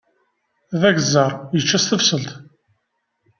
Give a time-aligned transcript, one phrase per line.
[0.79, 2.29] D agezzar, ičča s tebṣelt.